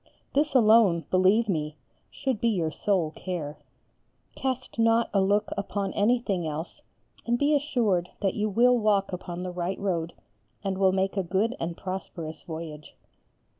This 0.33 0.55
alone, 0.55 1.05
believe 1.11 1.47
me, 1.47 1.75
should 2.09 2.41
be 2.41 2.47
your 2.47 2.71
sole 2.71 3.11
care. 3.11 3.59
Cast 4.33 4.79
not 4.79 5.11
a 5.13 5.21
look 5.21 5.51
upon 5.55 5.93
anything 5.93 6.47
else 6.47 6.81
and 7.27 7.37
be 7.37 7.53
assured 7.53 8.09
that 8.21 8.33
you 8.33 8.49
will 8.49 8.79
walk 8.79 9.13
upon 9.13 9.43
the 9.43 9.51
right 9.51 9.77
road 9.79 10.13
and 10.63 10.79
will 10.79 10.91
make 10.91 11.17
a 11.17 11.23
good 11.23 11.55
and 11.59 11.77
prosperous 11.77 12.41
voyage. 12.41 12.95